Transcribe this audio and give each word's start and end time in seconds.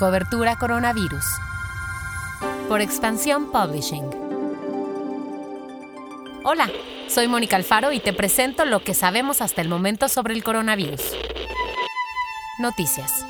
Cobertura 0.00 0.56
Coronavirus. 0.56 1.26
Por 2.70 2.80
Expansión 2.80 3.52
Publishing. 3.52 4.08
Hola, 6.42 6.70
soy 7.06 7.28
Mónica 7.28 7.56
Alfaro 7.56 7.92
y 7.92 8.00
te 8.00 8.14
presento 8.14 8.64
lo 8.64 8.82
que 8.82 8.94
sabemos 8.94 9.42
hasta 9.42 9.60
el 9.60 9.68
momento 9.68 10.08
sobre 10.08 10.32
el 10.32 10.42
coronavirus. 10.42 11.02
Noticias. 12.60 13.26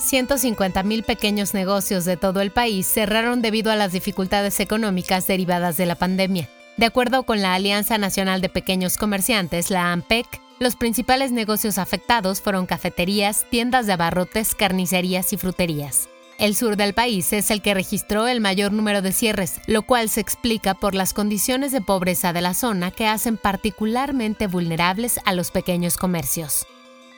150.000 0.00 1.02
pequeños 1.02 1.54
negocios 1.54 2.04
de 2.04 2.18
todo 2.18 2.42
el 2.42 2.50
país 2.50 2.86
cerraron 2.86 3.40
debido 3.40 3.72
a 3.72 3.76
las 3.76 3.92
dificultades 3.92 4.60
económicas 4.60 5.26
derivadas 5.26 5.78
de 5.78 5.86
la 5.86 5.94
pandemia. 5.94 6.50
De 6.76 6.84
acuerdo 6.84 7.22
con 7.22 7.40
la 7.40 7.54
Alianza 7.54 7.96
Nacional 7.96 8.42
de 8.42 8.50
Pequeños 8.50 8.98
Comerciantes, 8.98 9.70
la 9.70 9.92
AMPEC, 9.92 10.42
los 10.60 10.76
principales 10.76 11.32
negocios 11.32 11.78
afectados 11.78 12.40
fueron 12.42 12.66
cafeterías, 12.66 13.46
tiendas 13.48 13.86
de 13.86 13.94
abarrotes, 13.94 14.54
carnicerías 14.54 15.32
y 15.32 15.38
fruterías. 15.38 16.10
El 16.38 16.54
sur 16.54 16.76
del 16.76 16.92
país 16.92 17.32
es 17.32 17.50
el 17.50 17.62
que 17.62 17.72
registró 17.72 18.28
el 18.28 18.42
mayor 18.42 18.70
número 18.70 19.00
de 19.00 19.12
cierres, 19.12 19.62
lo 19.66 19.80
cual 19.82 20.10
se 20.10 20.20
explica 20.20 20.74
por 20.74 20.94
las 20.94 21.14
condiciones 21.14 21.72
de 21.72 21.80
pobreza 21.80 22.34
de 22.34 22.42
la 22.42 22.52
zona 22.52 22.90
que 22.90 23.06
hacen 23.06 23.38
particularmente 23.38 24.48
vulnerables 24.48 25.18
a 25.24 25.32
los 25.32 25.50
pequeños 25.50 25.96
comercios. 25.96 26.66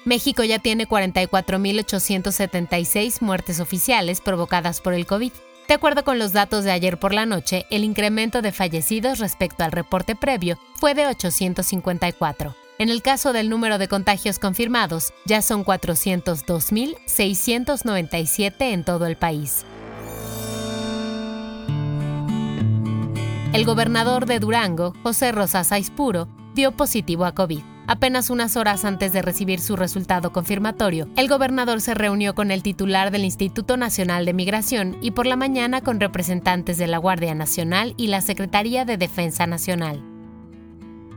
México 0.04 0.44
ya 0.44 0.60
tiene 0.60 0.86
44.876 0.86 3.22
muertes 3.22 3.58
oficiales 3.58 4.20
provocadas 4.20 4.80
por 4.80 4.94
el 4.94 5.04
COVID. 5.04 5.32
De 5.66 5.74
acuerdo 5.74 6.04
con 6.04 6.20
los 6.20 6.32
datos 6.32 6.62
de 6.62 6.70
ayer 6.70 6.96
por 6.96 7.12
la 7.12 7.26
noche, 7.26 7.66
el 7.70 7.82
incremento 7.82 8.40
de 8.40 8.52
fallecidos 8.52 9.18
respecto 9.18 9.64
al 9.64 9.72
reporte 9.72 10.14
previo 10.14 10.60
fue 10.76 10.94
de 10.94 11.08
854. 11.08 12.61
En 12.82 12.88
el 12.88 13.00
caso 13.00 13.32
del 13.32 13.48
número 13.48 13.78
de 13.78 13.86
contagios 13.86 14.40
confirmados, 14.40 15.12
ya 15.24 15.40
son 15.40 15.64
402.697 15.64 18.54
en 18.58 18.82
todo 18.82 19.06
el 19.06 19.16
país. 19.16 19.64
El 23.52 23.64
gobernador 23.64 24.26
de 24.26 24.40
Durango, 24.40 24.94
José 25.04 25.30
Rosas 25.30 25.70
Aispuro, 25.70 26.26
dio 26.56 26.72
positivo 26.72 27.24
a 27.24 27.36
COVID. 27.36 27.60
Apenas 27.86 28.30
unas 28.30 28.56
horas 28.56 28.84
antes 28.84 29.12
de 29.12 29.22
recibir 29.22 29.60
su 29.60 29.76
resultado 29.76 30.32
confirmatorio, 30.32 31.08
el 31.14 31.28
gobernador 31.28 31.80
se 31.80 31.94
reunió 31.94 32.34
con 32.34 32.50
el 32.50 32.64
titular 32.64 33.12
del 33.12 33.22
Instituto 33.22 33.76
Nacional 33.76 34.26
de 34.26 34.34
Migración 34.34 34.98
y 35.00 35.12
por 35.12 35.26
la 35.26 35.36
mañana 35.36 35.82
con 35.82 36.00
representantes 36.00 36.78
de 36.78 36.88
la 36.88 36.98
Guardia 36.98 37.36
Nacional 37.36 37.94
y 37.96 38.08
la 38.08 38.22
Secretaría 38.22 38.84
de 38.84 38.96
Defensa 38.96 39.46
Nacional. 39.46 40.11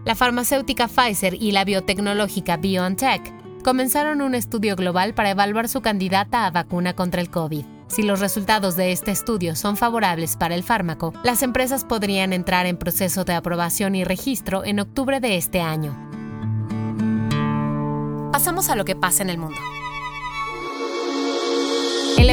La 0.06 0.14
farmacéutica 0.14 0.88
Pfizer 0.88 1.34
y 1.34 1.52
la 1.52 1.66
biotecnológica 1.66 2.58
BioNTech 2.58 3.34
comenzaron 3.64 4.22
un 4.22 4.36
estudio 4.36 4.76
global 4.76 5.16
para 5.16 5.32
evaluar 5.32 5.68
su 5.68 5.82
candidata 5.82 6.46
a 6.46 6.52
vacuna 6.52 6.94
contra 6.94 7.22
el 7.22 7.32
COVID. 7.32 7.66
Si 7.88 8.04
los 8.04 8.20
resultados 8.20 8.76
de 8.76 8.92
este 8.92 9.10
estudio 9.10 9.56
son 9.56 9.78
favorables 9.78 10.38
para 10.38 10.54
el 10.54 10.62
fármaco, 10.62 11.12
las 11.24 11.42
empresas 11.42 11.86
podrían 11.86 12.34
entrar 12.34 12.68
en 12.68 12.78
proceso 12.78 13.26
de 13.26 13.34
aprobación 13.34 13.96
y 13.96 14.04
registro 14.04 14.64
en 14.64 14.80
octubre 14.80 15.20
de 15.20 15.38
este 15.38 15.62
año. 15.62 15.98
Pasamos 18.32 18.70
a 18.70 18.76
lo 18.76 18.86
que 18.86 18.96
pasa 18.96 19.24
en 19.24 19.32
el 19.32 19.40
mundo. 19.40 19.58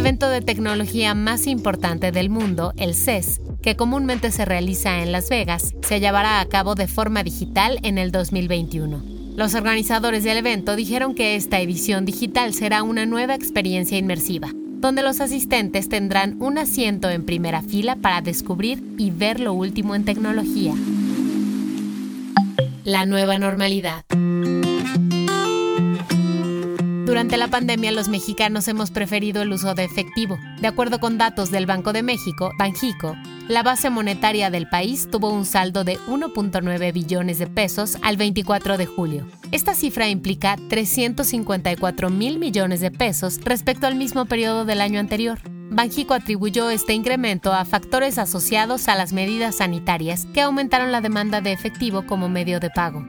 El 0.02 0.08
evento 0.08 0.30
de 0.30 0.40
tecnología 0.40 1.14
más 1.14 1.46
importante 1.46 2.10
del 2.10 2.28
mundo, 2.28 2.72
el 2.76 2.96
CES, 2.96 3.40
que 3.62 3.76
comúnmente 3.76 4.32
se 4.32 4.44
realiza 4.44 5.00
en 5.00 5.12
Las 5.12 5.28
Vegas, 5.28 5.76
se 5.80 6.00
llevará 6.00 6.40
a 6.40 6.46
cabo 6.46 6.74
de 6.74 6.88
forma 6.88 7.22
digital 7.22 7.78
en 7.84 7.98
el 7.98 8.10
2021. 8.10 9.00
Los 9.36 9.54
organizadores 9.54 10.24
del 10.24 10.38
evento 10.38 10.74
dijeron 10.74 11.14
que 11.14 11.36
esta 11.36 11.60
edición 11.60 12.04
digital 12.04 12.52
será 12.52 12.82
una 12.82 13.06
nueva 13.06 13.36
experiencia 13.36 13.96
inmersiva, 13.96 14.50
donde 14.80 15.04
los 15.04 15.20
asistentes 15.20 15.88
tendrán 15.88 16.42
un 16.42 16.58
asiento 16.58 17.08
en 17.08 17.24
primera 17.24 17.62
fila 17.62 17.94
para 17.94 18.22
descubrir 18.22 18.82
y 18.98 19.12
ver 19.12 19.38
lo 19.38 19.52
último 19.52 19.94
en 19.94 20.04
tecnología. 20.04 20.74
La 22.82 23.06
nueva 23.06 23.38
normalidad. 23.38 24.04
Durante 27.12 27.36
la 27.36 27.48
pandemia 27.48 27.92
los 27.92 28.08
mexicanos 28.08 28.68
hemos 28.68 28.90
preferido 28.90 29.42
el 29.42 29.52
uso 29.52 29.74
de 29.74 29.84
efectivo. 29.84 30.38
De 30.62 30.66
acuerdo 30.66 30.98
con 30.98 31.18
datos 31.18 31.50
del 31.50 31.66
Banco 31.66 31.92
de 31.92 32.02
México, 32.02 32.52
Banjico, 32.58 33.14
la 33.48 33.62
base 33.62 33.90
monetaria 33.90 34.48
del 34.48 34.66
país 34.66 35.10
tuvo 35.10 35.28
un 35.28 35.44
saldo 35.44 35.84
de 35.84 35.98
1.9 36.08 36.90
billones 36.94 37.38
de 37.38 37.48
pesos 37.48 37.98
al 38.00 38.16
24 38.16 38.78
de 38.78 38.86
julio. 38.86 39.26
Esta 39.50 39.74
cifra 39.74 40.08
implica 40.08 40.56
354 40.70 42.08
mil 42.08 42.38
millones 42.38 42.80
de 42.80 42.90
pesos 42.90 43.38
respecto 43.44 43.86
al 43.86 43.94
mismo 43.94 44.24
periodo 44.24 44.64
del 44.64 44.80
año 44.80 44.98
anterior. 44.98 45.38
Banjico 45.70 46.14
atribuyó 46.14 46.70
este 46.70 46.94
incremento 46.94 47.52
a 47.52 47.66
factores 47.66 48.16
asociados 48.16 48.88
a 48.88 48.94
las 48.94 49.12
medidas 49.12 49.56
sanitarias 49.56 50.24
que 50.32 50.40
aumentaron 50.40 50.90
la 50.90 51.02
demanda 51.02 51.42
de 51.42 51.52
efectivo 51.52 52.06
como 52.06 52.30
medio 52.30 52.58
de 52.58 52.70
pago. 52.70 53.04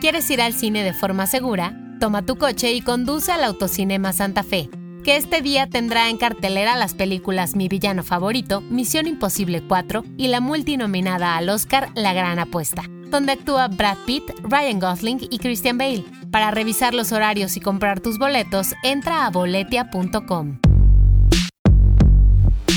¿Quieres 0.00 0.28
ir 0.28 0.42
al 0.42 0.54
cine 0.54 0.82
de 0.82 0.92
forma 0.92 1.28
segura? 1.28 1.85
Toma 2.00 2.22
tu 2.22 2.36
coche 2.36 2.72
y 2.74 2.82
conduce 2.82 3.32
al 3.32 3.42
Autocinema 3.42 4.12
Santa 4.12 4.42
Fe, 4.42 4.68
que 5.02 5.16
este 5.16 5.40
día 5.40 5.66
tendrá 5.66 6.10
en 6.10 6.18
cartelera 6.18 6.76
las 6.76 6.92
películas 6.92 7.56
Mi 7.56 7.68
villano 7.68 8.02
favorito, 8.02 8.60
Misión 8.60 9.06
Imposible 9.06 9.62
4 9.66 10.04
y 10.18 10.28
la 10.28 10.40
multinominada 10.40 11.38
al 11.38 11.48
Oscar 11.48 11.88
La 11.94 12.12
Gran 12.12 12.38
Apuesta, 12.38 12.82
donde 13.10 13.32
actúa 13.32 13.68
Brad 13.68 13.96
Pitt, 14.04 14.24
Ryan 14.42 14.78
Gosling 14.78 15.26
y 15.30 15.38
Christian 15.38 15.78
Bale. 15.78 16.04
Para 16.30 16.50
revisar 16.50 16.92
los 16.92 17.12
horarios 17.12 17.56
y 17.56 17.60
comprar 17.60 18.00
tus 18.00 18.18
boletos, 18.18 18.74
entra 18.82 19.24
a 19.24 19.30
boletia.com. 19.30 20.58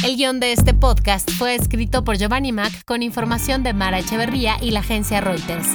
El 0.06 0.16
guion 0.16 0.40
de 0.40 0.54
este 0.54 0.74
podcast 0.74 1.30
fue 1.32 1.56
escrito 1.56 2.06
por 2.06 2.18
Giovanni 2.18 2.54
Mac 2.54 2.72
con 2.86 3.04
información 3.04 3.64
de 3.64 3.74
Mara 3.74 4.00
Echeverría 4.00 4.56
y 4.62 4.72
la 4.72 4.80
agencia 4.80 5.20
Reuters 5.20 5.68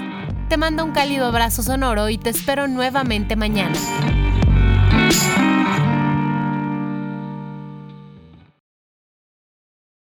te 0.54 0.58
mando 0.58 0.84
un 0.84 0.92
cálido 0.92 1.26
abrazo 1.26 1.64
sonoro 1.64 2.08
y 2.10 2.16
te 2.16 2.30
espero 2.30 2.68
nuevamente 2.68 3.34
mañana. 3.34 3.76